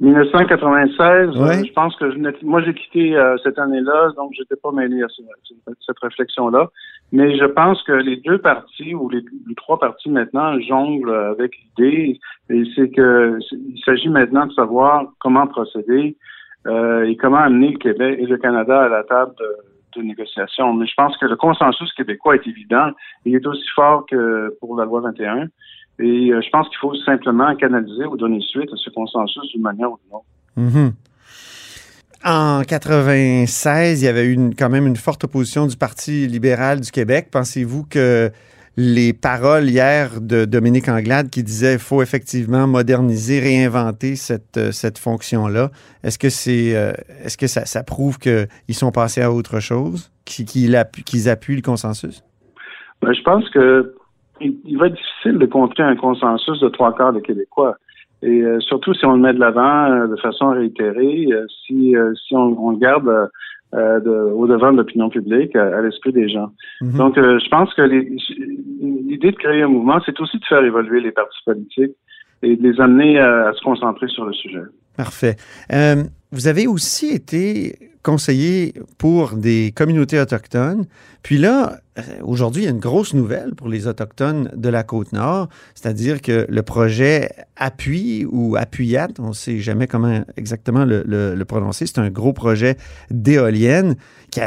1996, 0.00 1.34
je 1.66 1.72
pense 1.72 1.94
que 1.96 2.10
je 2.10 2.16
moi 2.44 2.62
j'ai 2.62 2.72
quitté 2.72 3.14
cette 3.42 3.58
année-là, 3.58 4.12
donc 4.16 4.32
j'étais 4.32 4.56
pas 4.56 4.72
mêlé 4.72 5.02
à 5.02 5.06
cette 5.86 5.98
réflexion-là. 5.98 6.70
Mais 7.12 7.36
je 7.36 7.44
pense 7.44 7.82
que 7.82 7.92
les 7.92 8.16
deux 8.16 8.38
partis 8.38 8.94
ou 8.94 9.10
les, 9.10 9.22
trois 9.56 9.78
partis 9.78 10.08
maintenant 10.08 10.58
jonglent 10.60 11.12
avec 11.14 11.52
l'idée, 11.58 12.18
et 12.48 12.62
c'est 12.74 12.90
que 12.90 13.38
il 13.52 13.82
s'agit 13.84 14.08
maintenant 14.08 14.46
de 14.46 14.52
savoir 14.52 15.04
comment 15.18 15.46
procéder 15.46 16.16
euh, 16.66 17.04
et 17.04 17.16
comment 17.16 17.38
amener 17.38 17.72
le 17.72 17.78
Québec 17.78 18.18
et 18.20 18.26
le 18.26 18.36
Canada 18.36 18.82
à 18.82 18.88
la 18.88 19.02
table 19.04 19.32
de, 19.38 20.00
de 20.00 20.06
négociation. 20.06 20.72
Mais 20.74 20.86
je 20.86 20.94
pense 20.94 21.16
que 21.16 21.26
le 21.26 21.36
consensus 21.36 21.92
québécois 21.94 22.36
est 22.36 22.46
évident. 22.46 22.90
Il 23.24 23.34
est 23.34 23.46
aussi 23.46 23.68
fort 23.74 24.06
que 24.06 24.54
pour 24.60 24.76
la 24.76 24.84
loi 24.84 25.00
21. 25.00 25.48
Et 25.98 26.30
euh, 26.32 26.40
je 26.40 26.50
pense 26.50 26.68
qu'il 26.68 26.78
faut 26.78 26.94
simplement 27.04 27.54
canaliser 27.56 28.06
ou 28.06 28.16
donner 28.16 28.40
suite 28.40 28.70
à 28.72 28.76
ce 28.76 28.90
consensus 28.90 29.50
d'une 29.52 29.62
manière 29.62 29.90
ou 29.90 29.98
d'une 30.04 30.14
autre. 30.14 30.26
Mm-hmm. 30.58 30.92
En 32.24 32.62
96, 32.64 34.02
il 34.02 34.04
y 34.04 34.08
avait 34.08 34.26
eu 34.26 34.50
quand 34.58 34.68
même 34.68 34.86
une 34.86 34.96
forte 34.96 35.24
opposition 35.24 35.66
du 35.66 35.76
Parti 35.76 36.26
libéral 36.26 36.80
du 36.80 36.90
Québec. 36.90 37.28
Pensez-vous 37.30 37.84
que 37.84 38.30
les 38.76 39.12
paroles 39.12 39.68
hier 39.68 40.20
de 40.20 40.44
Dominique 40.44 40.88
Anglade 40.88 41.28
qui 41.28 41.42
disait 41.42 41.72
qu'il 41.72 41.80
faut 41.80 42.02
effectivement 42.02 42.66
moderniser, 42.66 43.40
réinventer 43.40 44.16
cette, 44.16 44.56
euh, 44.56 44.70
cette 44.70 44.98
fonction-là, 44.98 45.70
est-ce 46.02 46.18
que, 46.18 46.30
c'est, 46.30 46.76
euh, 46.76 46.92
est-ce 47.24 47.36
que 47.36 47.46
ça, 47.46 47.66
ça 47.66 47.82
prouve 47.82 48.18
qu'ils 48.18 48.48
sont 48.70 48.92
passés 48.92 49.22
à 49.22 49.32
autre 49.32 49.60
chose, 49.60 50.10
qu'ils, 50.24 50.76
appuient, 50.76 51.04
qu'ils 51.04 51.28
appuient 51.28 51.56
le 51.56 51.62
consensus? 51.62 52.22
Ben, 53.02 53.12
je 53.12 53.22
pense 53.22 53.48
que 53.50 53.94
il 54.40 54.78
va 54.78 54.86
être 54.86 54.96
difficile 54.96 55.38
de 55.38 55.46
contrer 55.46 55.82
un 55.82 55.96
consensus 55.96 56.60
de 56.60 56.68
trois 56.68 56.94
quarts 56.94 57.12
des 57.12 57.22
Québécois. 57.22 57.76
Et 58.22 58.42
euh, 58.42 58.60
surtout 58.60 58.92
si 58.94 59.04
on 59.06 59.12
le 59.12 59.20
met 59.20 59.32
de 59.32 59.40
l'avant 59.40 59.90
euh, 59.90 60.06
de 60.06 60.16
façon 60.16 60.50
réitérée, 60.50 61.26
euh, 61.32 61.46
si, 61.66 61.94
si 62.26 62.36
on, 62.36 62.66
on, 62.66 62.70
le 62.72 62.78
garde 62.78 63.30
de, 63.72 64.32
au 64.34 64.46
devant 64.46 64.72
de 64.72 64.78
l'opinion 64.78 65.08
publique, 65.08 65.54
à, 65.56 65.80
l'esprit 65.80 66.12
des 66.12 66.28
gens. 66.28 66.50
Mhm. 66.80 66.98
Donc, 66.98 67.16
je 67.16 67.48
pense 67.48 67.72
que 67.74 67.82
l'idée 67.82 69.30
de 69.30 69.36
créer 69.36 69.62
un 69.62 69.68
mouvement, 69.68 70.00
c'est 70.04 70.18
aussi 70.20 70.38
de 70.38 70.44
faire 70.44 70.64
évoluer 70.64 71.00
les 71.00 71.12
partis 71.12 71.38
politiques 71.44 71.96
et 72.42 72.56
de 72.56 72.62
les 72.62 72.80
amener 72.80 73.20
à, 73.20 73.52
se 73.54 73.62
concentrer 73.62 74.08
sur 74.08 74.24
le 74.24 74.32
sujet. 74.32 74.62
Parfait. 74.96 75.36
Vous 76.32 76.46
avez 76.46 76.66
aussi 76.66 77.08
été 77.08 77.90
conseiller 78.02 78.74
pour 78.96 79.32
des 79.32 79.72
communautés 79.74 80.18
autochtones. 80.18 80.86
Puis 81.22 81.36
là, 81.36 81.80
euh, 81.98 82.02
aujourd'hui, 82.22 82.62
il 82.62 82.64
y 82.64 82.68
a 82.68 82.70
une 82.70 82.78
grosse 82.78 83.12
nouvelle 83.12 83.54
pour 83.54 83.68
les 83.68 83.86
Autochtones 83.86 84.50
de 84.54 84.68
la 84.70 84.82
Côte-Nord, 84.82 85.48
c'est-à-dire 85.74 86.22
que 86.22 86.46
le 86.48 86.62
projet 86.62 87.30
Appuie 87.56 88.24
ou 88.24 88.56
Appuyat, 88.56 89.08
on 89.18 89.28
ne 89.28 89.32
sait 89.34 89.58
jamais 89.58 89.86
comment 89.86 90.24
exactement 90.38 90.86
le, 90.86 91.44
prononcer, 91.44 91.86
c'est 91.86 91.98
un 91.98 92.08
gros 92.08 92.32
projet 92.32 92.76
d'éolienne 93.10 93.96
qui, 94.30 94.40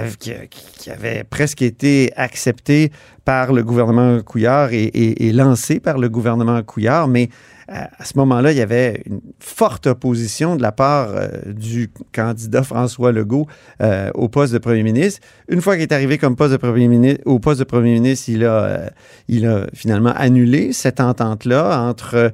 qui, 0.79 0.89
avait 0.89 1.23
presque 1.23 1.61
été 1.61 2.11
accepté 2.15 2.91
par 3.23 3.53
le 3.53 3.63
gouvernement 3.63 4.21
Couillard 4.21 4.73
et, 4.73 4.85
et 4.85 5.31
lancé 5.31 5.79
par 5.79 5.99
le 5.99 6.09
gouvernement 6.09 6.63
Couillard, 6.63 7.07
mais 7.07 7.29
à 7.67 8.03
ce 8.03 8.17
moment-là, 8.17 8.51
il 8.51 8.57
y 8.57 8.61
avait 8.61 9.01
une 9.05 9.21
forte 9.39 9.87
opposition 9.87 10.55
de 10.55 10.61
la 10.61 10.71
part 10.71 11.09
euh, 11.11 11.27
du 11.45 11.89
candidat 12.13 12.63
François 12.63 13.11
Legault 13.11 13.47
euh, 13.81 14.11
au 14.15 14.27
poste 14.27 14.53
de 14.53 14.57
premier 14.57 14.83
ministre. 14.83 15.21
Une 15.47 15.61
fois 15.61 15.75
qu'il 15.75 15.83
est 15.83 15.93
arrivé 15.93 16.17
comme 16.17 16.35
poste 16.35 16.51
de 16.51 16.57
premier 16.57 16.87
ministre, 16.87 17.21
au 17.25 17.39
poste 17.39 17.59
de 17.59 17.65
premier 17.65 17.93
ministre, 17.93 18.29
il 18.29 18.43
a, 18.43 18.63
euh, 18.63 18.87
il 19.27 19.45
a 19.45 19.67
finalement 19.73 20.13
annulé 20.15 20.73
cette 20.73 20.99
entente-là 20.99 21.81
entre 21.81 22.33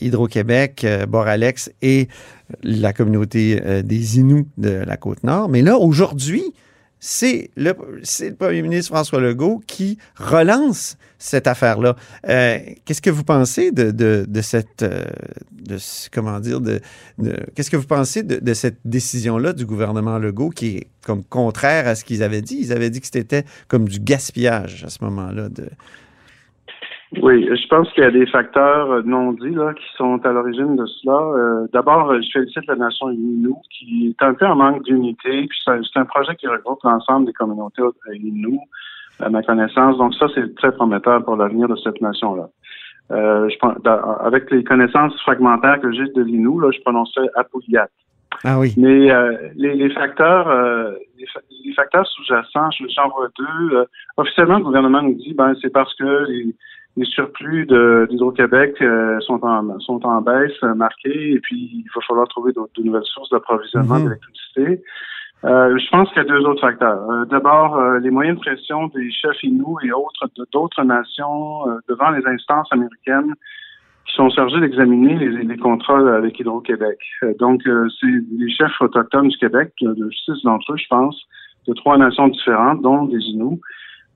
Hydro-Québec, 0.00 0.86
Boralex 1.08 1.70
et 1.82 2.08
la 2.62 2.92
communauté 2.92 3.82
des 3.82 4.18
Inuits 4.18 4.46
de 4.56 4.70
la 4.70 4.96
Côte-Nord. 4.96 5.48
Mais 5.48 5.62
là, 5.62 5.78
aujourd'hui, 5.78 6.52
c'est 7.00 7.50
le, 7.56 7.72
premier 8.38 8.62
ministre 8.62 8.92
François 8.92 9.20
Legault 9.20 9.62
qui 9.66 9.98
relance 10.16 10.96
cette 11.18 11.46
affaire-là. 11.46 11.96
Euh, 12.28 12.58
qu'est-ce 12.84 13.02
que 13.02 13.10
vous 13.10 13.24
pensez 13.24 13.70
de, 13.72 14.26
cette, 14.42 14.82
euh, 14.82 15.04
comment 16.12 16.40
dire, 16.40 16.60
de, 16.60 16.80
qu'est-ce 17.54 17.70
que 17.70 17.76
vous 17.76 17.86
pensez 17.86 18.22
de, 18.22 18.54
cette 18.54 18.78
décision-là 18.84 19.52
du 19.52 19.66
gouvernement 19.66 20.18
Legault 20.18 20.50
qui 20.50 20.76
est 20.76 20.86
comme 21.04 21.24
contraire 21.24 21.86
à 21.86 21.94
ce 21.94 22.04
qu'ils 22.04 22.22
avaient 22.22 22.42
dit? 22.42 22.58
Ils 22.60 22.72
avaient 22.72 22.90
dit 22.90 23.00
que 23.00 23.08
c'était 23.12 23.44
comme 23.68 23.88
du 23.88 24.00
gaspillage 24.00 24.84
à 24.84 24.90
ce 24.90 25.02
moment-là. 25.04 25.48
Oui, 27.22 27.48
je 27.50 27.68
pense 27.68 27.90
qu'il 27.92 28.04
y 28.04 28.06
a 28.06 28.10
des 28.10 28.26
facteurs 28.26 29.02
non 29.04 29.32
dits 29.32 29.54
là, 29.54 29.72
qui 29.72 29.86
sont 29.96 30.20
à 30.26 30.30
l'origine 30.30 30.76
de 30.76 30.84
cela. 30.84 31.18
Euh, 31.18 31.66
d'abord, 31.72 32.12
je 32.14 32.28
félicite 32.30 32.66
la 32.66 32.76
nation 32.76 33.10
Innu 33.10 33.54
qui 33.70 34.08
est 34.08 34.22
un 34.22 34.34
peu 34.34 34.44
en 34.46 34.56
manque 34.56 34.82
d'unité. 34.84 35.46
Puis 35.46 35.58
c'est 35.64 35.98
un 35.98 36.04
projet 36.04 36.36
qui 36.36 36.46
regroupe 36.46 36.80
l'ensemble 36.84 37.26
des 37.26 37.32
communautés 37.32 37.82
Innu, 38.12 38.58
à 39.20 39.30
ma 39.30 39.42
connaissance. 39.42 39.96
Donc 39.96 40.14
ça, 40.16 40.26
c'est 40.34 40.54
très 40.56 40.70
prometteur 40.72 41.24
pour 41.24 41.36
l'avenir 41.36 41.66
de 41.66 41.76
cette 41.76 42.00
nation-là. 42.02 42.50
Euh, 43.10 43.48
je, 43.48 44.26
avec 44.26 44.50
les 44.50 44.62
connaissances 44.62 45.18
fragmentaires 45.22 45.80
que 45.80 45.90
j'ai 45.90 46.04
de 46.12 46.22
l'Innu, 46.22 46.60
là, 46.60 46.70
je 46.70 46.80
prononçais 46.82 47.22
Apouliat. 47.36 47.88
Ah 48.44 48.58
oui. 48.58 48.74
Mais 48.76 49.10
euh, 49.10 49.48
les, 49.56 49.74
les, 49.74 49.90
facteurs, 49.90 50.46
euh, 50.48 50.92
les, 51.18 51.72
facteurs 51.72 52.06
sous-jacents, 52.06 52.68
j'en 52.94 53.08
vois 53.08 53.28
deux. 53.38 53.86
officiellement, 54.18 54.58
le 54.58 54.64
gouvernement 54.64 55.02
nous 55.02 55.14
dit, 55.14 55.32
ben 55.32 55.54
c'est 55.62 55.72
parce 55.72 55.94
que 55.94 56.26
les, 56.28 56.54
les 56.98 57.06
surplus 57.06 57.66
d'Hydro-Québec 57.66 58.74
euh, 58.80 59.20
sont, 59.20 59.38
en, 59.44 59.78
sont 59.80 60.04
en 60.04 60.20
baisse 60.20 60.52
euh, 60.64 60.74
marquée 60.74 61.32
et 61.32 61.38
puis 61.40 61.56
il 61.56 61.84
va 61.94 62.00
falloir 62.06 62.26
trouver 62.26 62.52
de, 62.52 62.82
nouvelles 62.82 63.04
sources 63.04 63.30
d'approvisionnement 63.30 63.98
mhm. 63.98 64.04
d'électricité. 64.04 64.82
Euh, 65.44 65.78
je 65.78 65.90
pense 65.90 66.08
qu'il 66.08 66.18
y 66.18 66.26
a 66.26 66.28
deux 66.28 66.44
autres 66.44 66.60
facteurs. 66.60 67.26
D'abord, 67.26 67.80
les 68.00 68.10
moyens 68.10 68.36
de 68.36 68.42
pression 68.42 68.88
des 68.88 69.10
chefs 69.12 69.40
Inuits 69.44 69.86
et 69.86 69.92
autres 69.92 70.28
d'autres 70.52 70.82
nations 70.82 71.64
devant 71.88 72.10
les 72.10 72.26
instances 72.26 72.66
américaines 72.72 73.32
qui 74.06 74.16
sont 74.16 74.30
chargées 74.30 74.58
d'examiner 74.58 75.14
les, 75.14 75.44
les, 75.44 75.56
contrats 75.56 76.16
avec 76.16 76.40
Hydro-Québec. 76.40 76.98
donc, 77.38 77.62
c'est 77.64 78.06
les 78.36 78.50
chefs 78.50 78.80
autochtones 78.80 79.28
du 79.28 79.36
Québec, 79.36 79.72
de 79.80 80.10
six 80.10 80.42
d'entre 80.42 80.72
eux, 80.72 80.76
je 80.76 80.88
pense, 80.88 81.16
de 81.68 81.74
trois 81.74 81.96
nations 81.96 82.26
différentes, 82.26 82.82
dont 82.82 83.04
des 83.04 83.20
Inuits, 83.20 83.60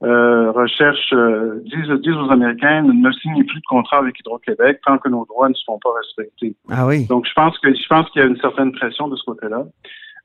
euh, 0.02 0.50
recherche 0.50 1.12
euh, 1.12 1.62
disent, 1.64 2.16
aux 2.16 2.30
Américains 2.30 2.82
ne 2.82 3.12
signez 3.12 3.44
plus 3.44 3.60
de 3.60 3.66
contrat 3.68 3.98
avec 3.98 4.18
Hydro-Québec 4.20 4.80
tant 4.84 4.98
que 4.98 5.08
nos 5.08 5.24
droits 5.26 5.48
ne 5.48 5.54
seront 5.54 5.78
pas 5.78 5.90
respectés. 5.96 6.56
Ah 6.70 6.86
oui. 6.86 7.06
Donc 7.06 7.26
je 7.26 7.32
pense 7.34 7.56
que 7.58 7.72
je 7.72 7.86
pense 7.88 8.08
qu'il 8.10 8.22
y 8.22 8.24
a 8.24 8.28
une 8.28 8.38
certaine 8.38 8.72
pression 8.72 9.08
de 9.08 9.16
ce 9.16 9.24
côté-là. 9.24 9.64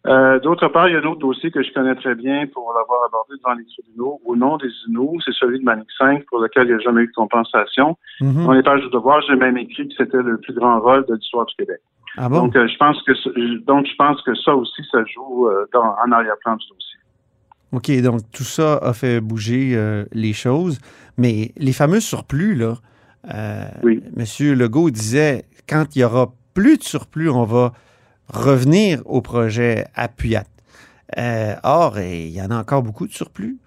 Euh, 0.08 0.40
D'autre 0.40 0.68
part, 0.70 0.88
il 0.88 0.94
y 0.94 0.96
a 0.96 1.00
un 1.00 1.04
autre 1.04 1.20
dossier 1.20 1.52
que 1.52 1.62
je 1.62 1.72
connais 1.74 1.96
très 1.96 2.16
bien 2.16 2.48
pour 2.48 2.74
l'avoir 2.74 3.06
abordé 3.06 3.34
devant 3.38 3.56
les 3.56 3.66
tribunaux 3.66 4.22
au 4.26 4.36
nom 4.36 4.58
des 4.58 4.70
Inuits, 4.88 5.20
c'est 5.26 5.34
celui 5.34 5.60
de 5.60 5.66
Manic 5.66 5.88
5 5.98 6.24
pour 6.26 6.40
lequel 6.40 6.68
il 6.68 6.70
n'y 6.70 6.76
a 6.76 6.80
jamais 6.80 7.02
eu 7.02 7.08
de 7.08 7.14
compensation. 7.14 7.98
Mm 8.22 8.46
Dans 8.46 8.54
les 8.54 8.64
pages 8.64 8.84
de 8.84 8.90
devoir, 8.90 9.22
j'ai 9.28 9.36
même 9.36 9.58
écrit 9.58 9.88
que 9.88 9.94
c'était 9.98 10.22
le 10.22 10.38
plus 10.38 10.54
grand 10.54 10.80
vol 10.80 11.06
de 11.08 11.16
l'histoire 11.16 11.46
du 11.46 11.56
Québec. 11.56 11.80
Ah 12.18 12.30
bon? 12.30 12.44
Donc 12.44 12.56
euh, 12.56 12.68
je 12.68 12.78
pense 12.78 13.02
que 13.04 13.14
donc 13.66 13.86
je 13.86 13.96
pense 13.96 14.22
que 14.24 14.34
ça 14.36 14.56
aussi 14.56 14.82
ça 14.92 15.04
joue 15.06 15.48
euh, 15.48 15.66
dans, 15.74 15.84
en 15.84 16.12
arrière-plan 16.12 16.56
du 16.56 16.68
dossier. 16.68 17.00
OK, 17.74 17.92
donc 18.02 18.22
tout 18.32 18.44
ça 18.44 18.78
a 18.78 18.94
fait 18.94 19.20
bouger 19.20 19.72
euh, 19.76 20.06
les 20.14 20.34
choses. 20.34 20.80
Mais 21.18 21.52
les 21.58 21.74
fameux 21.74 22.00
surplus, 22.00 22.56
là, 22.56 22.76
euh, 23.34 23.66
M. 23.84 24.54
Legault 24.54 24.90
disait 24.90 25.46
quand 25.68 25.96
il 25.96 26.00
y 26.00 26.04
aura 26.04 26.32
plus 26.54 26.78
de 26.78 26.84
surplus, 26.84 27.30
on 27.30 27.44
va 27.44 27.74
revenir 28.30 29.02
au 29.06 29.22
projet 29.22 29.86
Appuyat. 29.96 30.44
Euh, 31.18 31.56
or, 31.64 32.00
il 32.00 32.30
y 32.30 32.42
en 32.42 32.52
a 32.52 32.58
encore 32.58 32.84
beaucoup 32.84 33.08
de 33.08 33.12
surplus. 33.12 33.58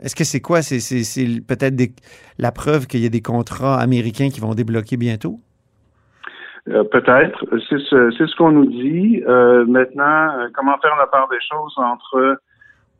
Est-ce 0.00 0.14
que 0.14 0.24
c'est 0.24 0.40
quoi? 0.40 0.62
C'est, 0.62 1.40
peut-être 1.46 1.76
la 2.38 2.52
preuve 2.52 2.86
qu'il 2.86 3.00
y 3.00 3.06
a 3.06 3.08
des 3.08 3.22
contrats 3.22 3.80
américains 3.80 4.30
qui 4.30 4.40
vont 4.40 4.54
débloquer 4.54 4.96
bientôt? 4.96 5.40
peut-être. 6.66 7.46
C'est 7.68 7.78
ce, 7.78 8.10
ce 8.10 8.36
qu'on 8.36 8.52
nous 8.52 8.66
dit. 8.66 9.22
maintenant, 9.66 10.48
comment 10.54 10.78
faire 10.78 10.96
la 10.96 11.06
part 11.06 11.28
des 11.28 11.40
choses 11.40 11.72
entre 11.78 12.18
euh, 12.18 12.36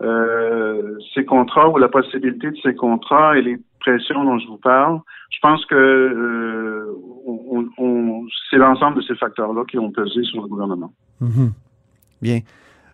ces 0.00 1.24
contrats 1.24 1.68
ou 1.68 1.78
la 1.78 1.88
possibilité 1.88 2.50
de 2.50 2.56
ces 2.62 2.74
contrats 2.74 3.36
et 3.36 3.42
les 3.42 3.58
pressions 3.80 4.24
dont 4.24 4.38
je 4.38 4.46
vous 4.46 4.58
parle, 4.58 5.00
je 5.30 5.38
pense 5.40 5.64
que 5.66 5.74
euh, 5.74 6.94
c'est 8.50 8.56
l'ensemble 8.56 8.98
de 8.98 9.02
ces 9.02 9.14
facteurs-là 9.16 9.64
qui 9.68 9.78
ont 9.78 9.90
pesé 9.90 10.22
sur 10.24 10.42
le 10.42 10.48
gouvernement. 10.48 10.92
Mhm. 11.20 11.52
Bien. 12.22 12.40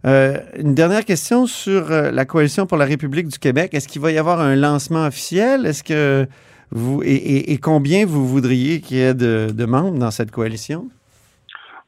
Euh, 0.07 0.37
une 0.59 0.75
dernière 0.75 1.05
question 1.05 1.47
sur 1.47 1.89
la 1.89 2.25
coalition 2.27 2.67
pour 2.67 2.77
la 2.77 2.85
République 2.85 3.29
du 3.29 3.39
Québec. 3.39 3.73
Est-ce 3.73 3.89
qu'il 3.89 4.03
va 4.03 4.13
y 4.13 4.19
avoir 4.19 4.41
un 4.41 4.55
lancement 4.55 5.07
officiel? 5.07 5.65
Est-ce 5.65 5.83
que 5.83 6.27
vous 6.71 7.03
et, 7.05 7.59
combien 7.59 8.05
vous 8.05 8.27
voudriez 8.27 8.81
qu'il 8.81 8.97
y 8.97 9.01
ait 9.01 9.15
de, 9.15 9.65
membres 9.65 9.99
dans 9.99 10.11
cette 10.11 10.31
coalition? 10.31 10.89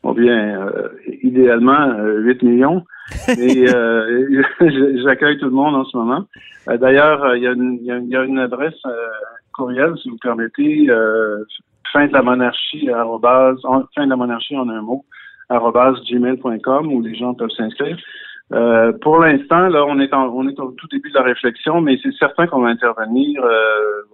Bon 0.07 0.13
bien, 0.13 0.71
idéalement 1.25 1.99
8 1.99 2.45
millions. 2.45 2.85
Et 3.37 3.69
euh, 3.75 4.41
j'accueille 5.03 5.37
tout 5.39 5.47
le 5.47 5.51
monde 5.51 5.75
en 5.75 5.85
ce 5.85 5.97
moment. 5.97 6.25
Euh, 6.69 6.77
d'ailleurs, 6.77 7.25
euh, 7.25 7.37
il 7.37 7.43
y, 7.43 8.17
a 8.17 8.23
une 8.23 8.39
adresse 8.39 8.81
courriel, 9.53 9.95
si 10.01 10.09
vous 10.09 10.19
permettez, 10.19 10.87
fin 11.93 12.07
de 12.07 12.13
la 12.13 12.23
monarchie, 12.23 12.89
arrobase, 12.89 13.61
fin 13.97 14.05
de 14.05 14.11
la 14.11 14.17
monarchie 14.17 14.57
en 14.57 14.69
un 14.69 14.81
mot, 14.81 15.05
arrobase 15.49 15.97
gmail.com 16.09 16.87
où 16.93 17.03
les 17.03 17.17
gens 17.17 17.35
peuvent 17.35 17.51
s'inscrire. 17.51 17.97
pour 19.01 19.19
l'instant, 19.19 19.67
là, 19.67 19.85
on 19.89 19.99
est 19.99 20.15
on 20.15 20.49
est 20.49 20.61
au 20.61 20.71
tout 20.71 20.87
début 20.87 21.11
de 21.11 21.19
la 21.19 21.25
réflexion, 21.25 21.81
mais 21.81 21.99
c'est 22.01 22.15
certain 22.15 22.47
qu'on 22.47 22.61
va 22.61 22.69
intervenir. 22.69 23.43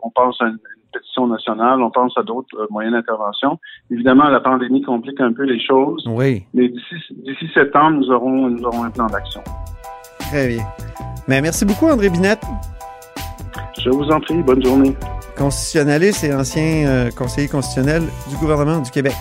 on 0.03 0.09
pense 0.09 0.41
à 0.41 0.47
une, 0.47 0.59
pétition 0.93 1.27
nationale, 1.27 1.83
on 1.83 1.91
pense 1.91 2.17
à 2.17 2.23
d'autres 2.23 2.57
euh, 2.57 2.67
moyens 2.71 2.95
d'intervention. 2.95 3.59
Évidemment, 3.91 4.29
la 4.29 4.41
pandémie 4.41 4.83
complique 4.83 5.21
un 5.21 5.33
peu 5.33 5.45
les 5.45 5.61
choses. 5.61 6.05
Oui. 6.09 6.45
Mais 6.55 6.69
d'ici 6.69 7.51
septembre, 7.55 7.99
nous 7.99 8.11
aurons, 8.11 8.49
nous 8.49 8.63
aurons 8.65 8.85
un 8.85 8.91
plan 8.91 9.07
d'action. 9.07 9.43
Très 10.19 10.49
bien. 10.49 10.65
Mais 11.29 11.41
merci 11.41 11.65
beaucoup, 11.65 11.87
André 11.87 12.09
Binette. 12.09 12.43
Je 13.83 13.91
vous 13.91 14.11
en 14.11 14.21
prie. 14.21 14.43
Bonne 14.43 14.65
journée. 14.65 14.95
Constitutionnaliste 15.37 16.25
et 16.25 16.35
ancien 16.35 16.87
euh, 16.87 17.11
conseiller 17.11 17.49
constitutionnel 17.49 18.03
du 18.31 18.37
gouvernement 18.37 18.81
du 18.81 18.91
Québec. 18.91 19.15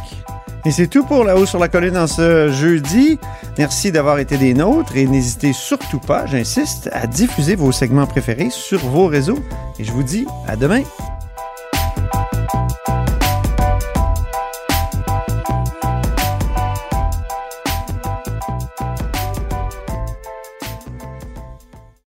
Et 0.64 0.72
c'est 0.72 0.88
tout 0.88 1.04
pour 1.04 1.24
La 1.24 1.38
Haut 1.38 1.48
sur 1.48 1.58
la 1.58 1.68
Colline 1.68 1.98
en 1.98 2.06
ce 2.06 2.50
jeudi. 2.52 3.18
Merci 3.58 3.92
d'avoir 3.92 4.20
été 4.20 4.38
des 4.38 4.54
nôtres 4.54 4.96
et 4.96 5.08
n'hésitez 5.08 5.54
surtout 5.54 6.00
pas, 6.00 6.28
j'insiste, 6.28 6.90
à 6.94 7.08
diffuser 7.08 7.56
vos 7.56 7.72
segments 7.72 8.06
préférés 8.06 8.52
sur 8.52 8.80
vos 8.80 9.08
réseaux. 9.08 9.40
Et 9.80 9.84
je 9.84 9.92
vous 9.92 10.04
dis 10.04 10.28
à 10.48 10.56
demain. 10.56 10.84